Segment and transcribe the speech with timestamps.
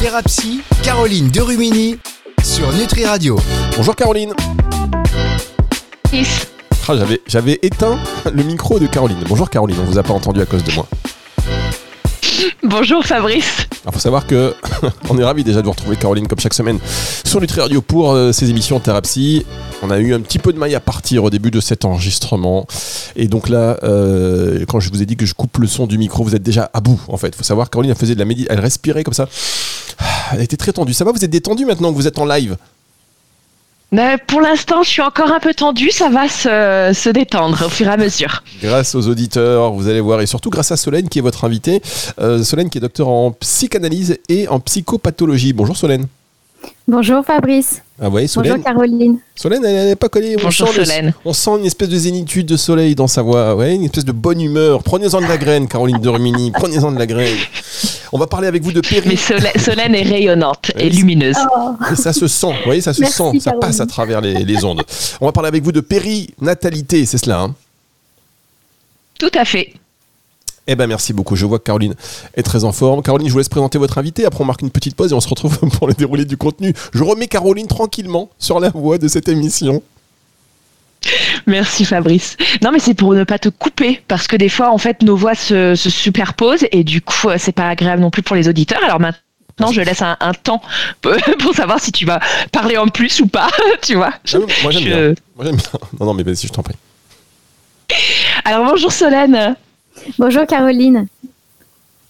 [0.00, 1.98] Thérapie, Caroline Derumini
[2.42, 3.38] sur Nutri Radio.
[3.76, 4.32] Bonjour Caroline.
[6.88, 7.98] Ah, j'avais, j'avais éteint
[8.32, 9.18] le micro de Caroline.
[9.28, 10.86] Bonjour Caroline, on vous a pas entendu à cause de moi.
[12.62, 13.66] Bonjour Fabrice.
[13.84, 14.54] Il faut savoir que
[15.10, 16.78] on est ravis déjà de vous retrouver Caroline comme chaque semaine
[17.24, 19.44] sur Nutri Radio pour euh, ces émissions Thérapie.
[19.82, 22.66] On a eu un petit peu de maille à partir au début de cet enregistrement.
[23.16, 25.98] Et donc là, euh, quand je vous ai dit que je coupe le son du
[25.98, 27.28] micro, vous êtes déjà à bout en fait.
[27.28, 29.28] Il faut savoir Caroline elle faisait de la méditation, elle respirait comme ça.
[30.32, 30.92] Elle était très tendue.
[30.94, 32.56] Ça va, vous êtes détendu maintenant que vous êtes en live
[33.92, 37.68] Mais pour l'instant, je suis encore un peu tendue, ça va se, se détendre au
[37.68, 38.42] fur et à mesure.
[38.62, 41.82] Grâce aux auditeurs, vous allez voir, et surtout grâce à Solène qui est votre invitée.
[42.20, 45.52] Euh, Solène qui est docteur en psychanalyse et en psychopathologie.
[45.52, 46.06] Bonjour Solène.
[46.86, 47.80] Bonjour Fabrice.
[48.02, 48.52] Ah ouais, Solène.
[48.52, 49.18] Bonjour Caroline.
[49.34, 50.36] Solène, elle n'est pas collée.
[50.38, 51.14] On Bonjour sent le- Solène.
[51.24, 54.12] on sent une espèce de zénitude de soleil dans sa voix, ouais, une espèce de
[54.12, 54.82] bonne humeur.
[54.82, 56.50] Prenez-en de la graine, Caroline de Rumini.
[56.52, 57.36] Prenez-en de la graine.
[58.12, 59.16] On va parler avec vous de Mais péri.
[59.16, 61.36] Solène, Solène est rayonnante et lumineuse.
[61.56, 63.60] Oh, Et ça se sent, vous voyez, ça se Merci, sent, ça Caroline.
[63.60, 64.82] passe à travers les, les ondes.
[65.20, 67.54] On va parler avec vous de périnatalité, c'est cela, hein
[69.18, 69.72] Tout à fait.
[70.66, 71.34] Eh ben merci beaucoup.
[71.36, 71.94] Je vois que Caroline
[72.34, 73.02] est très en forme.
[73.02, 74.24] Caroline, je vous laisse présenter votre invité.
[74.24, 76.74] Après, on marque une petite pause et on se retrouve pour le déroulé du contenu.
[76.92, 79.82] Je remets Caroline tranquillement sur la voie de cette émission.
[81.46, 82.36] Merci Fabrice.
[82.62, 85.16] Non mais c'est pour ne pas te couper parce que des fois en fait nos
[85.16, 88.48] voix se, se superposent et du coup euh, c'est pas agréable non plus pour les
[88.48, 88.82] auditeurs.
[88.84, 90.62] Alors maintenant je laisse un, un temps
[91.02, 92.20] pour savoir si tu vas
[92.52, 93.48] parler en plus ou pas,
[93.82, 94.12] tu vois.
[94.32, 95.14] Ah oui, moi j'aime Je- bien.
[95.36, 95.64] Moi j'aime bien.
[95.98, 96.74] Non, non, mais vas-y, je t'en prie.
[98.44, 99.56] Alors bonjour Solène.
[100.18, 101.06] bonjour Caroline.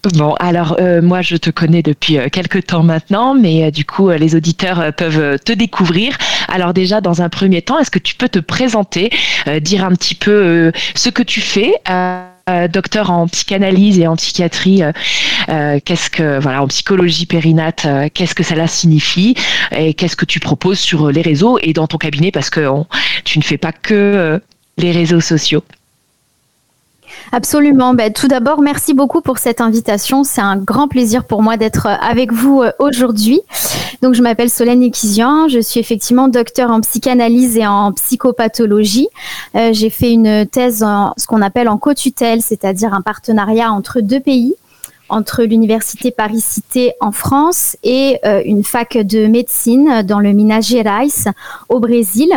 [0.03, 3.85] Bon, alors euh, moi je te connais depuis euh, quelques temps maintenant, mais euh, du
[3.85, 6.17] coup euh, les auditeurs euh, peuvent te découvrir.
[6.47, 9.11] Alors déjà dans un premier temps, est-ce que tu peux te présenter,
[9.61, 11.73] dire un petit peu ce que tu fais
[12.73, 14.81] docteur en psychanalyse et en psychiatrie,
[15.85, 19.35] qu'est-ce que voilà en psychologie périnate, qu'est-ce que cela signifie
[19.75, 22.67] et qu'est-ce que tu proposes sur les réseaux et dans ton cabinet parce que
[23.23, 24.41] tu ne fais pas que
[24.77, 25.63] les réseaux sociaux.
[27.31, 27.93] Absolument.
[27.93, 30.23] Ben, tout d'abord, merci beaucoup pour cette invitation.
[30.23, 33.41] C'est un grand plaisir pour moi d'être euh, avec vous euh, aujourd'hui.
[34.01, 35.47] Donc, je m'appelle Solène Ekizian.
[35.47, 39.07] Je suis effectivement docteur en psychanalyse et en psychopathologie.
[39.55, 44.01] Euh, J'ai fait une thèse en ce qu'on appelle en co-tutelle, c'est-à-dire un partenariat entre
[44.01, 44.55] deux pays
[45.07, 51.33] entre l'université Paris-Cité en France et une fac de médecine dans le Minas Gerais
[51.67, 52.29] au Brésil.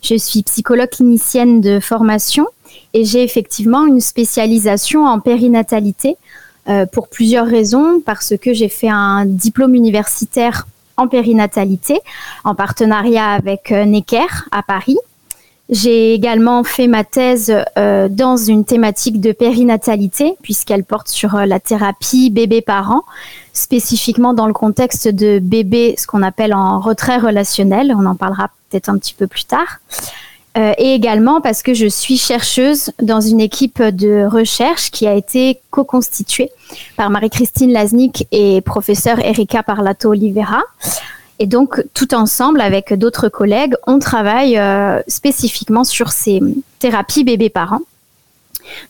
[0.00, 2.46] Je suis psychologue clinicienne de formation
[2.94, 6.16] et j'ai effectivement une spécialisation en périnatalité
[6.68, 10.66] euh, pour plusieurs raisons, parce que j'ai fait un diplôme universitaire
[10.96, 11.98] en périnatalité
[12.44, 14.98] en partenariat avec euh, Necker à Paris.
[15.70, 21.60] J'ai également fait ma thèse euh, dans une thématique de périnatalité, puisqu'elle porte sur la
[21.60, 23.02] thérapie bébé-parent,
[23.52, 27.94] spécifiquement dans le contexte de bébé, ce qu'on appelle en retrait relationnel.
[27.96, 29.78] On en parlera peut-être un petit peu plus tard.
[30.58, 35.14] Euh, et également parce que je suis chercheuse dans une équipe de recherche qui a
[35.14, 36.50] été co-constituée
[36.96, 40.62] par Marie-Christine Laznik et professeur Erika Parlato Oliveira.
[41.38, 46.40] Et donc, tout ensemble, avec d'autres collègues, on travaille euh, spécifiquement sur ces
[46.78, 47.80] thérapies bébé-parents.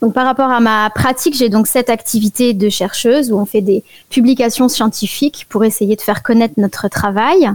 [0.02, 3.60] Donc, par rapport à ma pratique, j'ai donc cette activité de chercheuse où on fait
[3.60, 7.48] des publications scientifiques pour essayer de faire connaître notre travail.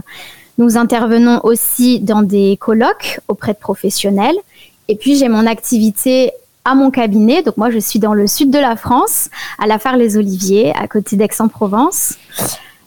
[0.58, 4.36] Nous intervenons aussi dans des colloques auprès de professionnels.
[4.88, 6.32] Et puis, j'ai mon activité
[6.64, 7.42] à mon cabinet.
[7.42, 11.16] Donc, moi, je suis dans le sud de la France, à la Phare-les-Oliviers, à côté
[11.16, 12.16] d'Aix-en-Provence.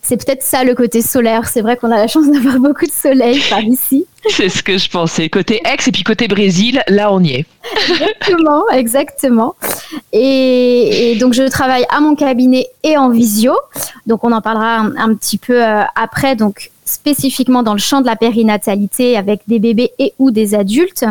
[0.01, 1.47] C'est peut-être ça le côté solaire.
[1.47, 4.05] C'est vrai qu'on a la chance d'avoir beaucoup de soleil par ici.
[4.29, 5.29] C'est ce que je pensais.
[5.29, 7.45] Côté Aix et puis côté Brésil, là on y est.
[7.89, 9.55] Exactement, exactement.
[10.11, 13.53] Et, et donc je travaille à mon cabinet et en visio.
[14.05, 16.35] Donc on en parlera un, un petit peu euh, après.
[16.35, 21.05] Donc spécifiquement dans le champ de la périnatalité avec des bébés et ou des adultes,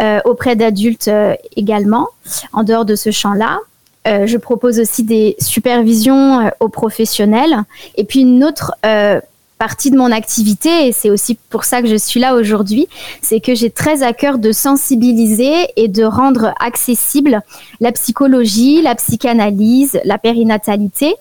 [0.00, 2.08] euh, auprès d'adultes euh, également.
[2.52, 3.58] En dehors de ce champ-là,
[4.06, 7.64] Euh, je propose aussi des supervisions euh, aux professionnels.
[7.96, 9.20] Et puis une autre euh,
[9.58, 12.88] partie de mon activité, et c'est aussi pour ça que je suis là aujourd'hui,
[13.22, 17.40] c'est que j'ai très à cœur de sensibiliser et de rendre accessible
[17.80, 21.14] la psychologie, la psychanalyse, la périnatalité.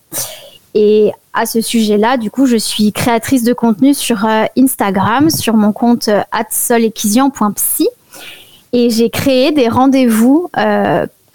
[0.73, 4.27] Et à ce sujet-là, du coup, je suis créatrice de contenu sur
[4.57, 6.09] Instagram, sur mon compte
[6.51, 7.87] @solekizian.psy.
[8.73, 10.49] Et j'ai créé des rendez-vous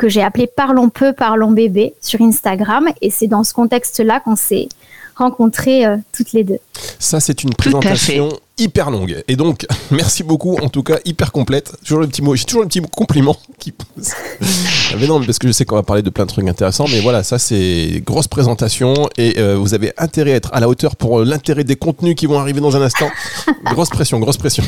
[0.00, 2.88] que j'ai appelés Parlons peu, parlons bébé sur Instagram.
[3.02, 4.68] Et c'est dans ce contexte-là qu'on s'est
[5.14, 6.58] rencontrés euh, toutes les deux.
[6.98, 9.22] Ça, c'est une présentation hyper longue.
[9.28, 11.72] Et donc, merci beaucoup, en tout cas, hyper complète.
[11.84, 13.74] Toujours le petit mot, j'ai toujours le petit compliment qui
[14.98, 17.00] mais non, parce que je sais qu'on va parler de plein de trucs intéressants, mais
[17.00, 20.96] voilà, ça c'est grosse présentation et euh, vous avez intérêt à être à la hauteur
[20.96, 23.10] pour l'intérêt des contenus qui vont arriver dans un instant.
[23.66, 24.64] grosse pression, grosse pression.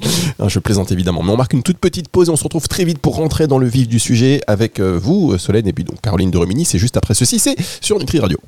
[0.48, 1.22] je plaisante évidemment.
[1.22, 3.46] Mais on marque une toute petite pause et on se retrouve très vite pour rentrer
[3.46, 6.64] dans le vif du sujet avec euh, vous, Solène, et puis donc Caroline de Rumini.
[6.64, 8.38] C'est juste après ceci, c'est sur Nutri Radio.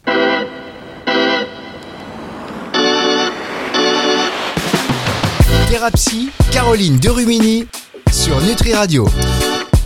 [5.69, 7.67] Thérapie, Caroline de Rumini
[8.11, 9.07] sur Nutri Radio.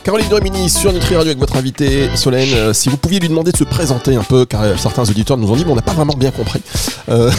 [0.05, 2.53] Caroline Domini sur Nutri Radio avec votre invité Solène.
[2.55, 5.37] Euh, si vous pouviez lui demander de se présenter un peu, car euh, certains auditeurs
[5.37, 6.61] nous ont dit, mais on n'a pas vraiment bien compris
[7.09, 7.31] euh,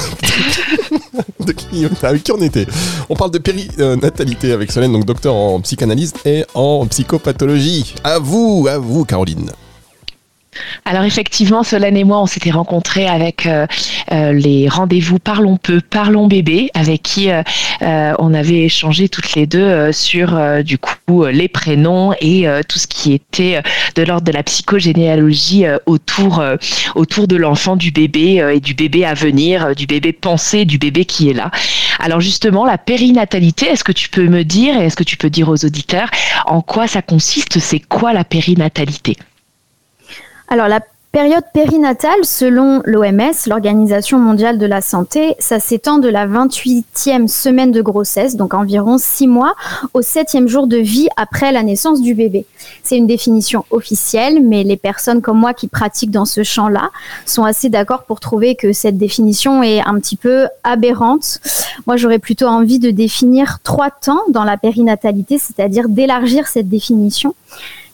[1.46, 1.86] de qui,
[2.32, 2.66] on était.
[3.10, 7.96] On parle de périnatalité avec Solène, donc docteur en psychanalyse et en psychopathologie.
[8.06, 9.52] À vous, à vous, Caroline.
[10.86, 13.66] Alors effectivement, Solène et moi, on s'était rencontrés avec euh,
[14.12, 17.42] euh, les rendez-vous Parlons peu, Parlons bébé, avec qui euh,
[18.20, 23.14] on avait échangé toutes les deux sur du coup les prénoms et tout ce qui
[23.14, 23.62] était
[23.96, 26.44] de l'ordre de la psychogénéalogie autour
[26.96, 31.06] autour de l'enfant, du bébé et du bébé à venir, du bébé pensé, du bébé
[31.06, 31.52] qui est là.
[32.00, 35.30] Alors justement, la périnatalité, est-ce que tu peux me dire et est-ce que tu peux
[35.30, 36.10] dire aux auditeurs
[36.46, 37.60] en quoi ça consiste?
[37.60, 39.18] C'est quoi la périnatalité?
[40.48, 40.82] Alors la
[41.14, 47.72] période périnatale, selon l'OMS, l'Organisation mondiale de la santé, ça s'étend de la 28e semaine
[47.72, 49.54] de grossesse, donc environ 6 mois,
[49.94, 52.48] au 7e jour de vie après la naissance du bébé.
[52.82, 56.90] C'est une définition officielle, mais les personnes comme moi qui pratiquent dans ce champ-là
[57.28, 61.42] sont assez d'accord pour trouver que cette définition est un petit peu aberrante.
[61.86, 67.36] Moi, j'aurais plutôt envie de définir trois temps dans la périnatalité, c'est-à-dire d'élargir cette définition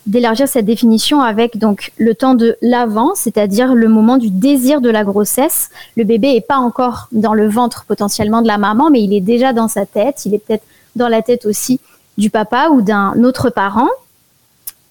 [0.10, 4.90] d'élargir cette définition avec donc le temps de l'avant, c'est-à-dire le moment du désir de
[4.90, 5.70] la grossesse.
[5.96, 9.22] Le bébé n'est pas encore dans le ventre potentiellement de la maman, mais il est
[9.22, 10.26] déjà dans sa tête.
[10.26, 10.64] Il est peut-être
[10.96, 11.80] dans la tête aussi
[12.18, 13.88] du papa ou d'un autre parent.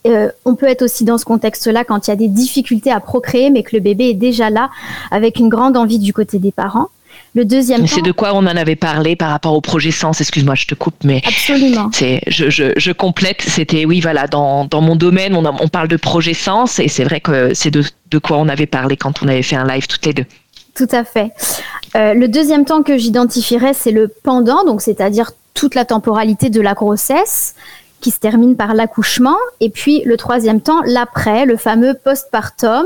[0.07, 3.01] Euh, on peut être aussi dans ce contexte-là quand il y a des difficultés à
[3.01, 4.71] procréer, mais que le bébé est déjà là
[5.11, 6.89] avec une grande envie du côté des parents.
[7.35, 10.21] Le deuxième C'est de quoi on en avait parlé par rapport au projet Sens.
[10.21, 11.91] Excuse-moi, je te coupe, mais absolument.
[11.93, 13.43] C'est, je, je, je, complète.
[13.43, 17.05] C'était oui, voilà, dans, dans mon domaine, on, on parle de projet Sens et c'est
[17.05, 19.87] vrai que c'est de, de quoi on avait parlé quand on avait fait un live
[19.87, 20.27] toutes les deux.
[20.75, 21.33] Tout à fait.
[21.97, 26.61] Euh, le deuxième temps que j'identifierais, c'est le pendant, donc c'est-à-dire toute la temporalité de
[26.61, 27.55] la grossesse
[28.01, 32.85] qui se termine par l'accouchement, et puis le troisième temps, l'après, le fameux postpartum,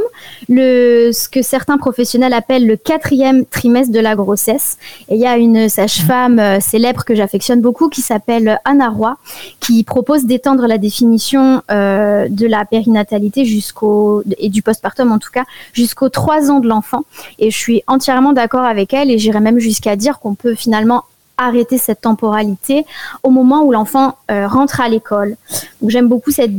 [0.48, 4.78] le, ce que certains professionnels appellent le quatrième trimestre de la grossesse.
[5.08, 9.16] Et il y a une sage-femme euh, célèbre que j'affectionne beaucoup qui s'appelle Anna Roy,
[9.60, 15.30] qui propose d'étendre la définition euh, de la périnatalité jusqu'au et du postpartum en tout
[15.32, 17.02] cas jusqu'aux trois ans de l'enfant.
[17.38, 21.04] Et je suis entièrement d'accord avec elle, et j'irais même jusqu'à dire qu'on peut finalement
[21.44, 22.84] arrêter cette temporalité
[23.22, 25.36] au moment où l'enfant euh, rentre à l'école.
[25.80, 26.52] Donc j'aime beaucoup cette,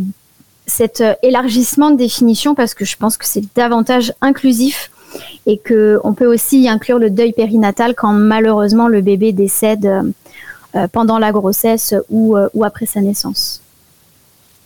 [0.65, 4.91] cet euh, élargissement de définition parce que je pense que c'est davantage inclusif
[5.45, 11.19] et qu'on peut aussi inclure le deuil périnatal quand malheureusement le bébé décède euh, pendant
[11.19, 13.61] la grossesse ou, ou après sa naissance.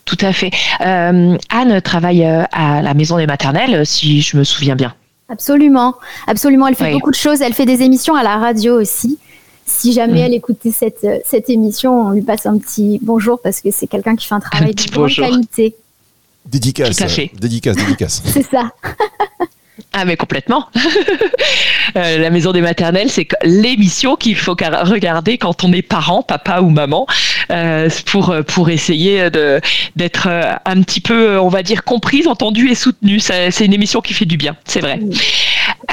[0.06, 0.52] Tout à fait.
[0.80, 4.94] Anne travaille à la maison des maternelles, si je me souviens bien.
[5.30, 5.96] Absolument,
[6.28, 6.68] absolument.
[6.68, 7.42] Elle fait beaucoup de choses.
[7.42, 9.20] Elle fait des émissions à la radio aussi
[9.68, 10.26] si jamais mm.
[10.26, 13.86] elle écoutait cette, euh, cette émission, on lui passe un petit bonjour parce que c'est
[13.86, 15.76] quelqu'un qui fait un travail de grande qualité.
[16.46, 16.98] Dédicace,
[17.34, 18.24] dédicace, dédicace.
[18.34, 18.72] c'est ça.
[19.94, 20.68] Ah mais complètement.
[21.96, 26.60] Euh, la maison des maternelles, c'est l'émission qu'il faut regarder quand on est parent, papa
[26.60, 27.08] ou maman,
[27.50, 29.62] euh, pour pour essayer de
[29.96, 33.20] d'être un petit peu, on va dire, comprise, entendue et soutenue.
[33.22, 35.00] C'est une émission qui fait du bien, c'est vrai.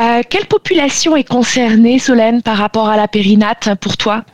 [0.01, 4.25] Euh, quelle population est concernée, Solène, par rapport à la périnate pour toi?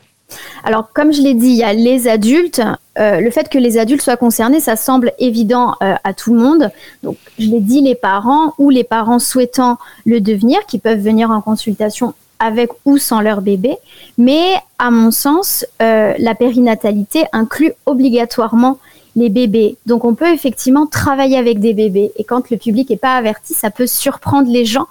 [0.64, 2.62] Alors, comme je l'ai dit, il y a les adultes.
[2.98, 6.40] Euh, le fait que les adultes soient concernés, ça semble évident euh, à tout le
[6.40, 6.70] monde.
[7.02, 11.30] Donc, je l'ai dit, les parents ou les parents souhaitant le devenir, qui peuvent venir
[11.30, 13.76] en consultation avec ou sans leur bébé.
[14.18, 18.78] Mais, à mon sens, la périnatalité inclut obligatoirement
[19.16, 19.76] les bébés.
[19.86, 22.12] Donc on peut effectivement travailler avec des bébés.
[22.16, 24.86] Et quand le public n'est pas averti, ça peut surprendre les gens.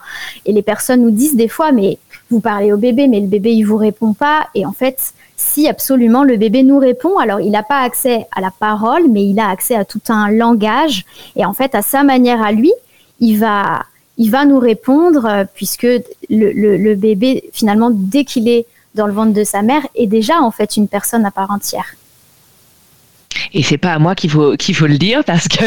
[0.46, 1.98] Et les personnes nous disent des fois, mais
[2.30, 4.48] vous parlez au bébé, mais le bébé, il vous répond pas.
[4.54, 8.42] Et en fait, si absolument le bébé nous répond, alors il n'a pas accès à
[8.42, 11.06] la parole, mais il a accès à tout un langage.
[11.36, 12.72] Et en fait, à sa manière à lui,
[13.20, 13.84] il va,
[14.18, 15.88] il va nous répondre, euh, puisque
[16.30, 20.42] le, le bébé, finalement, dès qu'il est dans le ventre de sa mère, est déjà
[20.42, 21.96] en fait une personne à part entière.
[23.54, 25.64] Et c'est pas à moi qu'il faut qu'il faut le dire parce que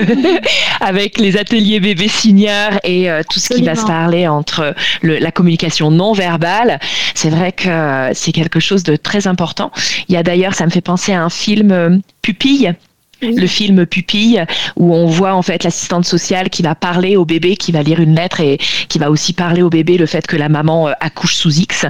[0.80, 5.18] avec les ateliers bébé senior et euh, tout ce qui va se parler entre le,
[5.18, 6.78] la communication non verbale,
[7.14, 9.70] c'est vrai que c'est quelque chose de très important.
[10.08, 12.74] Il y a d'ailleurs, ça me fait penser à un film euh, Pupille
[13.22, 14.44] le film Pupille,
[14.76, 18.00] où on voit en fait l'assistante sociale qui va parler au bébé, qui va lire
[18.00, 20.92] une lettre et qui va aussi parler au bébé le fait que la maman euh,
[21.00, 21.86] accouche sous X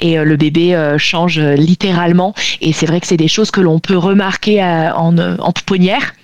[0.00, 2.34] et euh, le bébé euh, change littéralement.
[2.60, 6.14] Et c'est vrai que c'est des choses que l'on peut remarquer en, en pouponnière.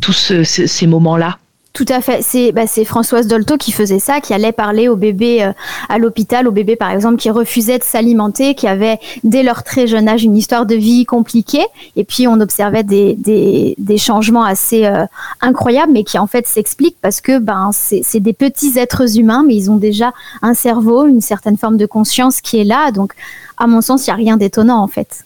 [0.00, 1.38] Tous ces moments-là.
[1.72, 2.20] Tout à fait.
[2.22, 5.52] C'est bah, Françoise Dolto qui faisait ça, qui allait parler aux bébés euh,
[5.88, 9.86] à l'hôpital, aux bébés par exemple qui refusaient de s'alimenter, qui avaient dès leur très
[9.86, 11.64] jeune âge une histoire de vie compliquée.
[11.94, 15.06] Et puis on observait des, changements assez euh,
[15.40, 19.54] incroyables, mais qui en fait s'expliquent parce que ben, c'est des petits êtres humains, mais
[19.54, 20.12] ils ont déjà
[20.42, 22.90] un cerveau, une certaine forme de conscience qui est là.
[22.90, 23.12] Donc
[23.58, 25.24] à mon sens, il n'y a rien d'étonnant en fait.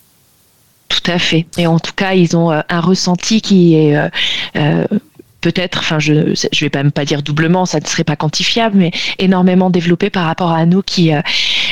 [0.89, 1.47] Tout à fait.
[1.57, 3.97] Et en tout cas, ils ont euh, un ressenti qui est
[5.45, 8.79] peut-être, enfin je ne vais pas même pas dire doublement, ça ne serait pas quantifiable,
[8.79, 11.21] mais énormément développé par rapport à nous qui euh,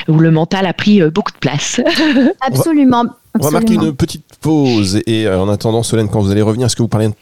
[0.09, 1.81] où le mental a pris euh, beaucoup de place.
[2.43, 3.05] Absolument.
[3.41, 6.67] On va marquer une petite pause et euh, en attendant, Solène, quand vous allez revenir,
[6.67, 7.15] est-ce que vous parlez un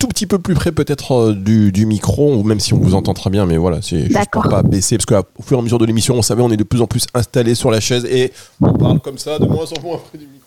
[0.00, 3.30] tout petit peu plus près peut-être du, micro ou même si on vous entend très
[3.30, 5.86] bien, mais voilà, c'est juste pour pas baisser parce qu'au fur et à mesure de
[5.86, 8.72] l'émission, on savait, on est de plus en plus installé sur la chaise et on
[8.72, 10.41] parle comme ça de moins en moins près du micro.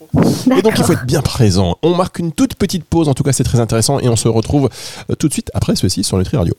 [0.57, 1.77] Et donc il faut être bien présent.
[1.81, 4.27] On marque une toute petite pause, en tout cas c'est très intéressant, et on se
[4.27, 4.69] retrouve
[5.09, 6.53] euh, tout de suite après ceci sur Nutri Radio.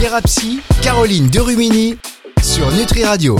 [0.00, 1.96] Thérapie, Caroline Derumini
[2.42, 3.38] sur Nutri Radio.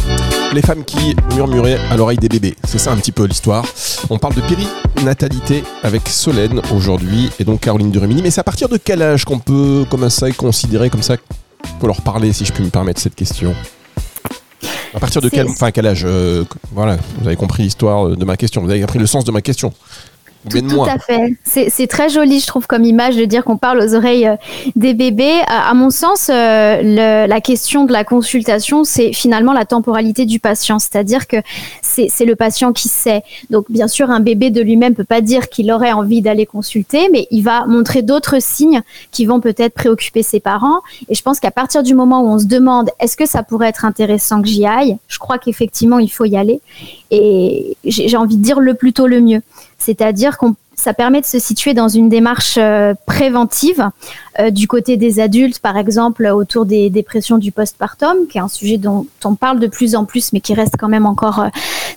[0.52, 3.64] Les femmes qui murmuraient à l'oreille des bébés, c'est ça un petit peu l'histoire.
[4.08, 8.22] On parle de périnatalité avec Solène aujourd'hui et donc Caroline Derumini.
[8.22, 11.16] Mais c'est à partir de quel âge qu'on peut, comme ça, considérer comme ça,
[11.78, 13.54] pour leur parler, si je puis me permettre cette question?
[14.94, 18.36] À partir de quel, enfin, quel âge euh, Voilà, vous avez compris l'histoire de ma
[18.36, 19.72] question, vous avez compris le sens de ma question.
[20.48, 21.34] Tout, à fait.
[21.44, 24.36] C'est très joli, je trouve, comme image de dire qu'on parle aux oreilles euh,
[24.74, 25.40] des bébés.
[25.46, 30.78] À, mon sens, euh, la question de la consultation, c'est finalement la temporalité du patient.
[30.78, 31.36] C'est-à-dire que
[31.82, 33.22] c'est le patient qui sait.
[33.50, 37.08] Donc, bien sûr, un bébé de lui-même peut pas dire qu'il aurait envie d'aller consulter,
[37.12, 38.80] mais il va montrer d'autres signes
[39.10, 40.80] qui vont peut-être préoccuper ses parents.
[41.10, 43.68] Et je pense qu'à partir du moment où on se demande est-ce que ça pourrait
[43.68, 46.60] être intéressant que j'y aille, je crois qu'effectivement, il faut y aller.
[47.10, 49.42] Et j'ai envie de dire le plus tôt le mieux.
[49.80, 53.90] C'est-à-dire qu'on ça permet de se situer dans une démarche euh, préventive
[54.38, 58.48] euh, du côté des adultes, par exemple autour des dépressions du postpartum, qui est un
[58.48, 61.48] sujet dont on parle de plus en plus, mais qui reste quand même encore euh,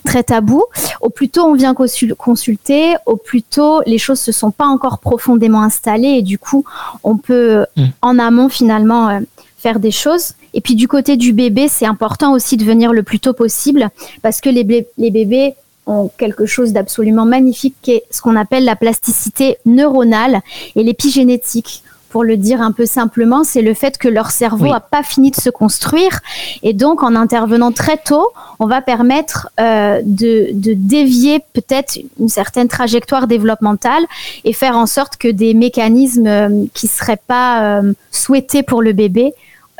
[0.04, 0.64] très tabou.
[1.00, 4.98] Au plus tôt on vient consulter, au plus tôt les choses se sont pas encore
[4.98, 6.64] profondément installées et du coup
[7.02, 7.84] on peut mmh.
[8.02, 9.20] en amont finalement
[9.56, 10.34] faire des choses.
[10.52, 13.88] Et puis du côté du bébé, c'est important aussi de venir le plus tôt possible
[14.22, 15.54] parce que les, les bébés
[15.86, 20.40] ont quelque chose d'absolument magnifique qui est ce qu'on appelle la plasticité neuronale
[20.76, 21.82] et l'épigénétique.
[22.08, 25.32] Pour le dire un peu simplement, c'est le fait que leur cerveau n'a pas fini
[25.32, 26.20] de se construire.
[26.62, 28.28] Et donc, en intervenant très tôt,
[28.60, 34.04] on va permettre euh, de, de, dévier peut-être une certaine trajectoire développementale
[34.44, 38.80] et faire en sorte que des mécanismes euh, qui ne seraient pas euh, souhaités pour
[38.80, 39.34] le bébé,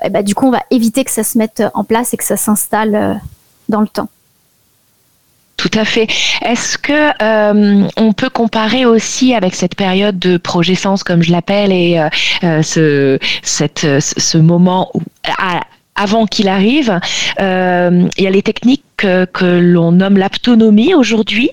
[0.05, 2.25] eh ben, du coup, on va éviter que ça se mette en place et que
[2.25, 3.21] ça s'installe
[3.69, 4.09] dans le temps.
[5.65, 6.07] Tout à fait.
[6.43, 6.93] Est-ce que
[7.23, 12.61] euh, on peut comparer aussi avec cette période de progescence, comme je l'appelle, et euh,
[12.77, 15.01] euh, ce, moment où,
[15.95, 17.01] avant qu'il arrive,
[17.39, 21.51] il y a les techniques que, que l'on nomme l'aptonomie aujourd'hui.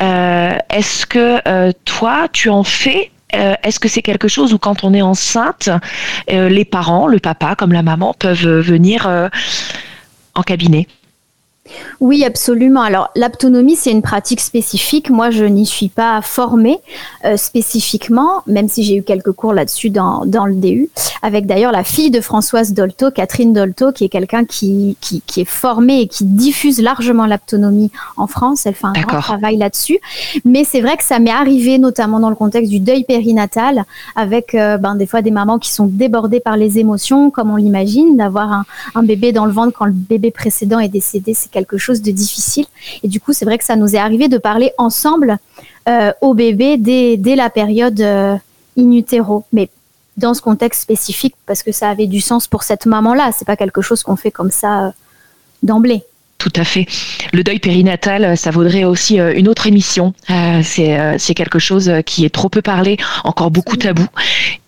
[0.00, 3.12] Est-ce que toi, tu en fais
[3.62, 5.68] est-ce que c'est quelque chose où quand on est enceinte,
[6.28, 9.08] les parents, le papa comme la maman, peuvent venir
[10.34, 10.88] en cabinet?
[12.00, 12.82] Oui, absolument.
[12.82, 15.10] Alors, l'aptonomie, c'est une pratique spécifique.
[15.10, 16.78] Moi, je n'y suis pas formée
[17.24, 20.88] euh, spécifiquement, même si j'ai eu quelques cours là-dessus dans, dans le DU,
[21.22, 25.40] avec d'ailleurs la fille de Françoise Dolto, Catherine Dolto, qui est quelqu'un qui, qui, qui,
[25.40, 28.66] est formée et qui diffuse largement l'aptonomie en France.
[28.66, 29.98] Elle fait un grand travail là-dessus.
[30.44, 34.54] Mais c'est vrai que ça m'est arrivé, notamment dans le contexte du deuil périnatal, avec
[34.54, 38.16] euh, ben, des fois des mamans qui sont débordées par les émotions, comme on l'imagine,
[38.16, 41.34] d'avoir un, un bébé dans le ventre quand le bébé précédent est décédé.
[41.34, 42.66] C'est quelque chose de difficile.
[43.02, 45.38] Et du coup, c'est vrai que ça nous est arrivé de parler ensemble
[45.88, 48.36] euh, au bébé dès, dès la période euh,
[48.78, 49.44] in utero.
[49.54, 49.70] Mais
[50.18, 53.30] dans ce contexte spécifique, parce que ça avait du sens pour cette maman-là.
[53.32, 54.90] C'est pas quelque chose qu'on fait comme ça euh,
[55.62, 56.02] d'emblée.
[56.36, 56.84] Tout à fait.
[57.32, 60.12] Le deuil périnatal, ça vaudrait aussi une autre émission.
[60.62, 64.06] c'est quelque chose qui est trop peu parlé, encore beaucoup tabou.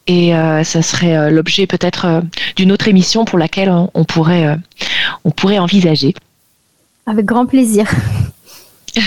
[0.06, 0.32] Et
[0.64, 2.22] ça serait l'objet peut-être
[2.56, 4.56] d'une autre émission pour laquelle on pourrait,
[5.24, 6.14] on pourrait envisager.
[7.08, 7.90] Avec grand plaisir.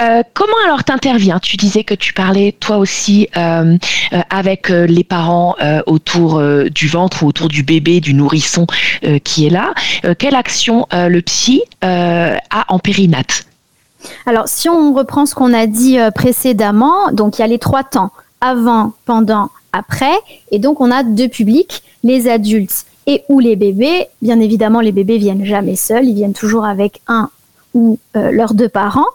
[0.00, 1.40] Euh, comment alors t'interviens?
[1.40, 3.76] Tu disais que tu parlais toi aussi euh,
[4.12, 5.56] euh, avec les parents
[5.86, 8.66] autour du ventre ou autour du bébé, du nourrisson
[9.24, 9.74] qui est là.
[10.18, 13.46] quelle action le psy a en périnate?
[14.24, 17.82] Alors si on reprend ce qu'on a dit précédemment, donc il y a les trois
[17.82, 20.14] temps avant, pendant, après,
[20.52, 24.06] et donc on a deux publics, les adultes et ou les bébés.
[24.22, 27.30] Bien évidemment, les bébés viennent jamais seuls, ils viennent toujours avec un
[27.74, 29.06] ou euh, leurs deux parents.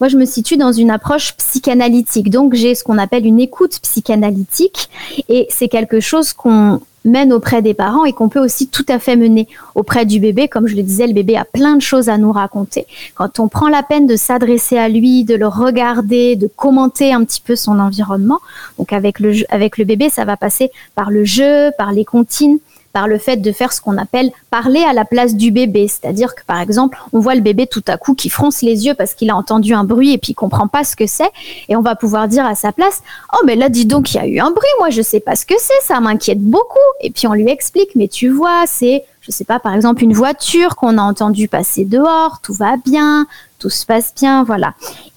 [0.00, 2.30] Moi, je me situe dans une approche psychanalytique.
[2.30, 4.88] Donc, j'ai ce qu'on appelle une écoute psychanalytique.
[5.28, 8.98] Et c'est quelque chose qu'on mène auprès des parents et qu'on peut aussi tout à
[8.98, 10.48] fait mener auprès du bébé.
[10.48, 12.86] Comme je le disais, le bébé a plein de choses à nous raconter.
[13.14, 17.24] Quand on prend la peine de s'adresser à lui, de le regarder, de commenter un
[17.24, 18.40] petit peu son environnement,
[18.78, 22.58] donc avec le, avec le bébé, ça va passer par le jeu, par les comptines,
[22.94, 25.88] par le fait de faire ce qu'on appelle parler à la place du bébé.
[25.88, 28.94] C'est-à-dire que, par exemple, on voit le bébé tout à coup qui fronce les yeux
[28.94, 31.30] parce qu'il a entendu un bruit et puis il comprend pas ce que c'est.
[31.68, 34.20] Et on va pouvoir dire à sa place, oh, mais là, dis donc, il y
[34.20, 34.68] a eu un bruit.
[34.78, 35.82] Moi, je sais pas ce que c'est.
[35.82, 36.78] Ça m'inquiète beaucoup.
[37.00, 40.14] Et puis, on lui explique, mais tu vois, c'est, je sais pas, par exemple, une
[40.14, 42.38] voiture qu'on a entendu passer dehors.
[42.42, 43.26] Tout va bien.
[43.58, 44.44] Tout se passe bien.
[44.44, 44.74] Voilà.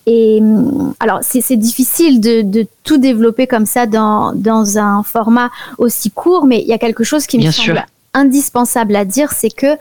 [0.08, 6.10] Et hum, alors, c'est difficile de, tout développer comme ça dans, dans un format aussi
[6.10, 9.78] court, mais il y a quelque chose qui me semble indispensable à dire, c'est que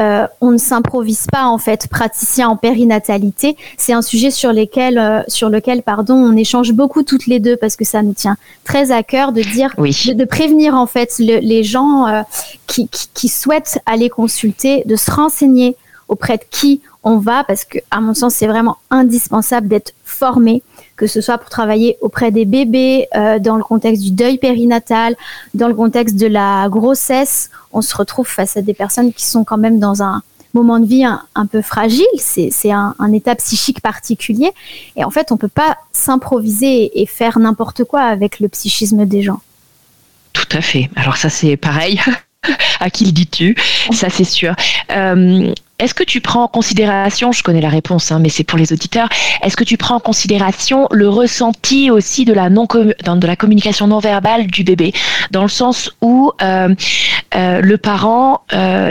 [0.00, 3.56] euh, on ne s'improvise pas en fait praticien en périnatalité.
[3.76, 7.56] C'est un sujet sur, lesquels, euh, sur lequel pardon, on échange beaucoup toutes les deux
[7.56, 11.64] parce que ça nous tient très à cœur de dire, de, prévenir en fait les
[11.64, 12.22] gens euh,
[12.68, 17.78] qui, qui, souhaitent aller consulter, de se renseigner auprès de qui on va parce que,
[17.90, 20.62] à mon sens, c'est vraiment indispensable d'être formé,
[20.96, 25.16] que ce soit pour travailler auprès des bébés, euh, dans le contexte du deuil périnatal,
[25.54, 27.50] dans le contexte de la grossesse.
[27.72, 30.22] On se retrouve face à des personnes qui sont quand même dans un
[30.54, 34.50] moment de vie un, peu fragile, c'est un, état psychique particulier.
[34.96, 39.04] Et en fait, on ne peut pas s'improviser et faire n'importe quoi avec le psychisme
[39.04, 39.40] des gens.
[40.32, 40.90] Tout à fait.
[40.96, 42.00] Alors ça, c'est pareil.
[42.80, 43.56] à qui le dis-tu?
[43.92, 44.54] Ça, c'est sûr.
[44.92, 48.58] Euh, est-ce que tu prends en considération, je connais la réponse, hein, mais c'est pour
[48.58, 49.08] les auditeurs,
[49.42, 53.86] est-ce que tu prends en considération le ressenti aussi de la, non de la communication
[53.86, 54.92] non verbale du bébé,
[55.30, 56.74] dans le sens où euh,
[57.36, 58.42] euh, le parent,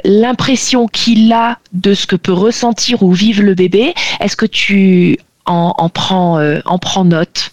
[0.06, 5.18] l'impression qu'il a de ce que peut ressentir ou vivre le bébé, est-ce que tu
[5.46, 7.52] en prends, en prends note?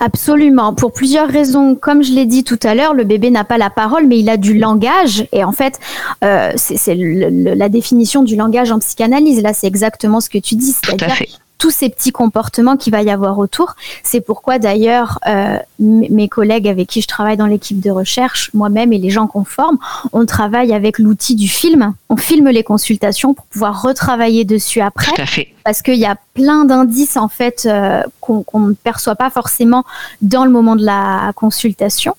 [0.00, 1.74] Absolument, pour plusieurs raisons.
[1.74, 4.28] Comme je l'ai dit tout à l'heure, le bébé n'a pas la parole, mais il
[4.28, 5.26] a du langage.
[5.32, 5.78] Et en fait,
[6.24, 9.42] euh, c'est la définition du langage en psychanalyse.
[9.42, 10.72] Là, c'est exactement ce que tu dis.
[10.72, 11.16] C'est-à-dire
[11.58, 13.74] tous ces petits comportements qu'il va y avoir autour.
[14.02, 18.92] C'est pourquoi d'ailleurs euh, mes collègues avec qui je travaille dans l'équipe de recherche, moi-même
[18.92, 19.78] et les gens qu'on forme,
[20.12, 21.94] on travaille avec l'outil du film.
[22.08, 25.12] On filme les consultations pour pouvoir retravailler dessus après.
[25.12, 25.48] Tout à fait.
[25.64, 29.84] Parce qu'il y a plein d'indices en fait euh, qu'on ne perçoit pas forcément
[30.22, 32.14] dans le moment de la consultation.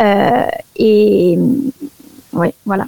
[0.00, 1.38] Euh, et
[2.32, 2.86] oui, voilà.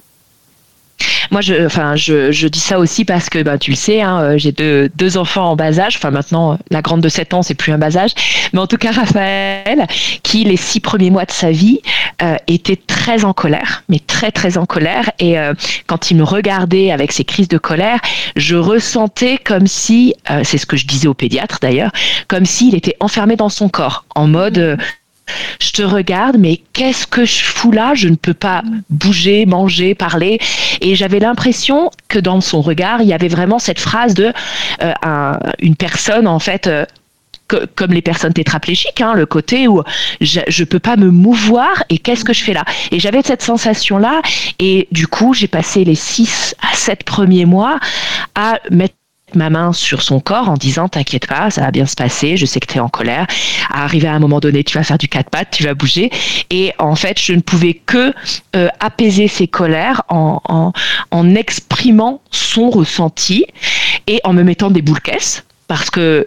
[1.31, 4.21] Moi, je, enfin, je, je, dis ça aussi parce que, bah, tu le sais, hein,
[4.21, 5.97] euh, j'ai deux, deux, enfants en bas âge.
[5.97, 8.13] Enfin, maintenant, la grande de 7 ans, c'est plus un bas âge.
[8.53, 9.87] Mais en tout cas, Raphaël,
[10.23, 11.81] qui les six premiers mois de sa vie
[12.23, 15.11] euh, était très en colère, mais très très en colère.
[15.19, 15.55] Et euh,
[15.87, 18.01] quand il me regardait avec ses crises de colère,
[18.37, 21.91] je ressentais comme si, c'est ce que je disais au pédiatre d'ailleurs,
[22.29, 24.79] comme s'il était enfermé dans son corps, en mode
[25.61, 27.95] je te regarde, mais qu'est-ce que je fous là?
[27.95, 30.39] Je ne peux pas bouger, manger, parler.
[30.81, 34.33] Et j'avais l'impression que dans son regard, il y avait vraiment cette phrase de
[34.83, 36.85] euh, une personne, en fait, euh,
[37.49, 39.83] comme les personnes tétraplégiques, hein, le côté où
[40.21, 42.65] je ne peux pas me mouvoir et qu'est-ce que je fais là?
[42.91, 44.23] Et j'avais cette sensation-là
[44.59, 47.79] et du coup, j'ai passé les six à sept premiers mois
[48.35, 48.95] à mettre
[49.35, 52.47] ma main sur son corps en disant t'inquiète pas, ça va bien se passer, je
[52.47, 53.27] sais que tu es en colère.
[53.71, 56.11] Arrivé à un moment donné, tu vas faire du quatre pattes, tu vas bouger.
[56.51, 58.13] Et en fait, je ne pouvais que
[58.55, 60.73] euh, apaiser ses colères en,
[61.11, 63.47] en, exprimant son ressenti
[64.07, 65.45] et en me mettant des boules caisses.
[65.67, 66.27] Parce que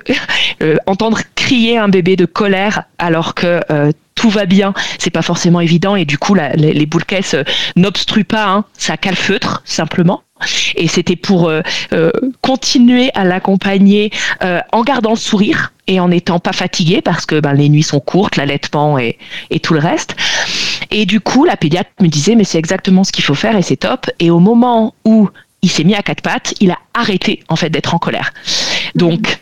[0.61, 5.21] euh, entendre crier un bébé de colère alors que euh, tout va bien, c'est pas
[5.21, 7.35] forcément évident et du coup les, boules caisses
[7.77, 10.23] n'obstruent pas, hein, ça calfeutre simplement.
[10.75, 11.61] Et c'était pour euh,
[11.93, 14.11] euh, continuer à l'accompagner
[14.43, 17.83] euh, en gardant le sourire et en n'étant pas fatigué parce que ben, les nuits
[17.83, 19.17] sont courtes, l'allaitement et,
[19.49, 20.15] et tout le reste.
[20.91, 23.61] Et du coup, la pédiatre me disait, mais c'est exactement ce qu'il faut faire et
[23.61, 24.09] c'est top.
[24.19, 25.29] Et au moment où
[25.63, 28.33] il s'est mis à quatre pattes, il a arrêté en fait d'être en colère.
[28.95, 29.39] Donc,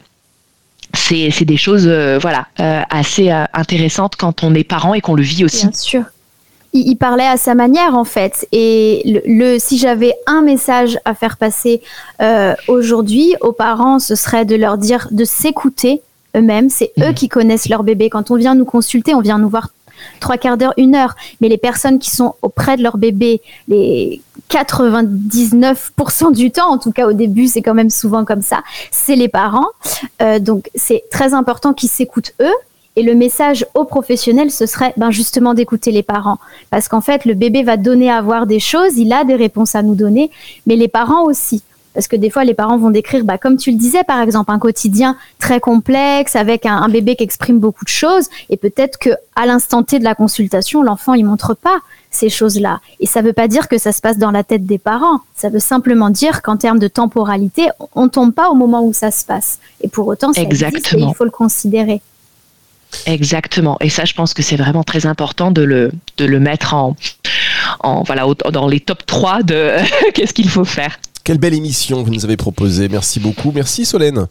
[0.95, 1.88] c'est des choses
[2.21, 2.47] voilà
[2.89, 5.67] assez intéressantes quand on est parent et qu'on le vit aussi.
[5.67, 6.03] Bien sûr.
[6.73, 8.47] il, parlait à sa manière en fait.
[8.51, 11.81] Et le, si j'avais un message à faire passer
[12.21, 16.01] euh, aujourd'hui aux parents, ce serait de leur dire de s'écouter
[16.36, 16.69] eux-mêmes.
[16.69, 17.13] C'est eux mmh.
[17.13, 18.10] qui connaissent leur bébé.
[18.10, 19.69] Quand on vient nous consulter, on vient nous voir
[20.19, 21.15] trois quarts d'heure, une heure.
[21.41, 26.91] Mais les personnes qui sont auprès de leur bébé, les 99% du temps, en tout
[26.91, 29.67] cas au début, c'est quand même souvent comme ça, c'est les parents.
[30.21, 32.53] Euh, donc c'est très important qu'ils s'écoutent eux
[32.95, 36.38] et le message aux professionnels, ce serait ben justement d'écouter les parents.
[36.69, 39.75] Parce qu'en fait, le bébé va donner à voir des choses, il a des réponses
[39.75, 40.31] à nous donner,
[40.65, 41.62] mais les parents aussi.
[41.95, 44.51] Parce que des fois, les parents vont décrire, bah, comme tu le disais, par exemple,
[44.51, 48.27] un quotidien très complexe avec un, bébé qui exprime beaucoup de choses.
[48.49, 51.79] Et peut-être que à l'instant T de la consultation, l'enfant, il montre pas
[52.12, 52.81] ces choses-là.
[52.99, 55.21] Et ça ne veut pas dire que ça se passe dans la tête des parents.
[55.36, 59.10] Ça veut simplement dire qu'en termes de temporalité, on tombe pas au moment où ça
[59.10, 59.60] se passe.
[59.81, 61.08] Et pour autant, ça Exactement.
[61.08, 62.01] et il faut le considérer.
[63.05, 63.77] Exactement.
[63.79, 66.95] Et ça, je pense que c'est vraiment très important de le, de le mettre en,
[67.79, 69.71] en voilà, dans les top 3 de
[70.13, 70.97] qu'est-ce qu'il faut faire.
[71.25, 72.88] Quelle belle émission vous nous avez proposée.
[72.88, 73.51] Merci beaucoup.
[73.51, 74.27] Merci Solène.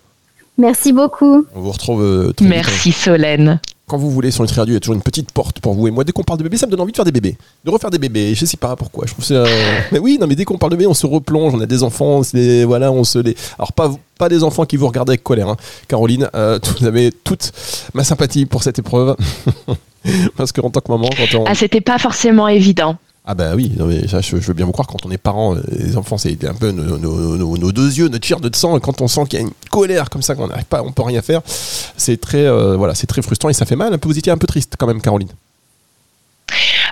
[0.57, 1.45] Merci beaucoup.
[1.55, 4.81] On vous retrouve euh, Merci Solène quand vous voulez sur Nutri Radio, il y a
[4.81, 6.05] toujours une petite porte pour vous et moi.
[6.05, 7.91] Dès qu'on parle de bébé, ça me donne envie de faire des bébés, de refaire
[7.91, 8.35] des bébés.
[8.35, 9.05] Je sais pas pourquoi.
[9.07, 9.45] Je trouve ça.
[9.93, 11.55] mais oui, non, mais dès qu'on parle de bébé, on se replonge.
[11.55, 12.23] On a des enfants,
[12.65, 13.37] voilà, on se les.
[13.59, 15.57] Alors pas pas des enfants qui vous regardent avec colère, hein.
[15.87, 16.31] Caroline.
[16.35, 17.53] Euh, vous avez toute
[17.93, 19.17] ma sympathie pour cette épreuve,
[20.37, 21.45] parce qu'en tant que maman, quand on.
[21.47, 22.97] Ah, c'était pas forcément évident.
[23.27, 26.19] Ah bah oui, je, veux bien vous croire, quand on est parent, euh, les enfants,
[26.19, 29.43] c'est un peu nos, deux yeux, notre chair de sang, quand on sent qu'il y
[29.43, 31.41] a une colère comme ça, qu'on n'arrive pas, on peut rien faire,
[31.97, 33.99] c'est très, euh, voilà, c'est très frustrant et ça fait mal.
[34.03, 35.31] Vous étiez un peu triste quand même, Caroline.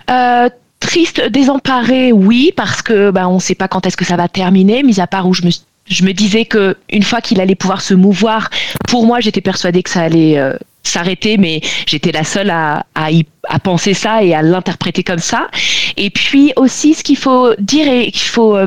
[0.09, 0.49] Euh,
[0.81, 4.27] triste, désemparée, oui, parce que bah, on ne sait pas quand est-ce que ça va
[4.29, 5.51] terminer, mis à part où je me
[5.87, 8.51] je me disais que une fois qu'il allait pouvoir se mouvoir,
[8.89, 10.39] pour moi, j'étais persuadée que ça allait
[10.83, 13.09] s'arrêter, mais j'étais la seule à, à,
[13.49, 15.49] à, penser ça et à l'interpréter comme ça.
[15.97, 18.67] Et puis aussi, ce qu'il faut dire et qu'il faut euh,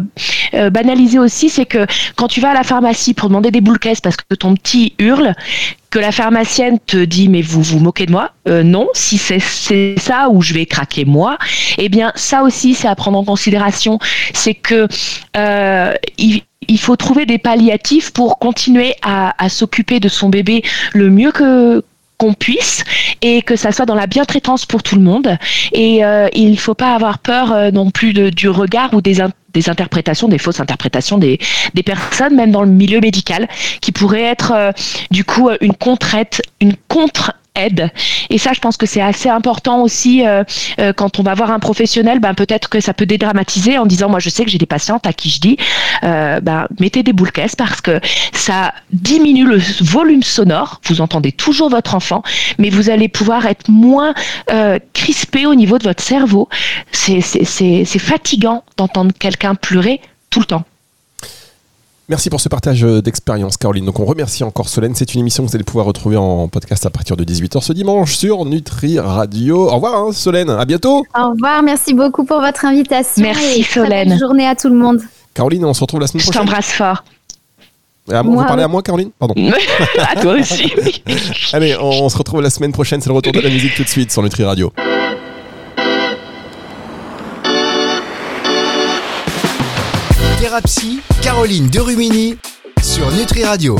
[0.54, 3.80] euh, banaliser aussi, c'est que quand tu vas à la pharmacie pour demander des boules
[3.80, 5.34] caisses parce que ton petit hurle,
[5.90, 9.96] que la pharmacienne te dit mais vous vous moquez de moi euh, Non, si c'est
[9.98, 11.38] ça où je vais craquer moi,
[11.78, 14.00] eh bien ça aussi c'est à prendre en considération.
[14.34, 14.88] C'est que
[16.18, 21.32] il, il faut trouver des palliatifs pour continuer à, s'occuper de son bébé le mieux
[21.32, 21.84] que
[22.18, 22.86] qu'on puisse
[23.22, 25.38] et que ça soit dans la bientraitance pour tout le monde.
[25.74, 29.18] Et euh, il ne faut pas avoir peur euh, non plus du regard ou des,
[29.54, 31.40] des interprétations, des fausses interprétations des,
[31.74, 33.50] des personnes, même dans le milieu médical,
[33.82, 34.72] qui pourraient être euh,
[35.12, 37.92] du coup une contre-aide, une contre aide.
[38.30, 40.44] Et ça, je pense que c'est assez important aussi euh,
[40.80, 42.20] euh, quand on va voir un professionnel.
[42.20, 45.06] Ben peut-être que ça peut dédramatiser en disant, moi, je sais que j'ai des patientes
[45.06, 45.58] à qui je dis,
[46.04, 48.00] euh, ben, mettez des boules caisses parce que
[48.34, 50.82] ça diminue le volume sonore.
[50.86, 52.24] Vous entendez toujours votre enfant,
[52.58, 54.14] mais vous allez pouvoir être moins
[54.94, 56.50] crispé au niveau de votre cerveau.
[56.92, 57.22] C'est
[58.00, 60.64] fatigant d'entendre quelqu'un pleurer tout le temps.
[62.08, 63.86] Merci pour ce partage euh, d'expérience, Caroline.
[63.86, 64.94] Donc, on remercie encore Solène.
[64.94, 67.74] C'est une émission que vous allez pouvoir retrouver en podcast à partir de 18h ce
[67.74, 69.68] dimanche sur Nutri Radio.
[69.68, 70.52] Au revoir, hein, Solène.
[70.52, 71.04] À bientôt.
[71.18, 71.64] Au revoir.
[71.64, 73.24] Merci beaucoup pour votre invitation.
[73.24, 74.10] Merci, Solène.
[74.10, 75.02] Bonne journée à tout le monde.
[75.34, 76.44] Caroline, on se retrouve la semaine prochaine.
[76.44, 77.04] Je t'embrasse fort.
[78.12, 79.10] Ah, vous parlez à moi, Caroline?
[79.18, 79.34] Pardon.
[79.98, 80.72] à toi aussi.
[81.54, 83.02] Allez, on se retrouve la semaine prochaine.
[83.02, 84.72] C'est le retour de la musique tout de suite sur Nutri Radio.
[90.56, 92.38] Thérapie, Caroline Derumini
[92.82, 93.76] sur Nutri Radio.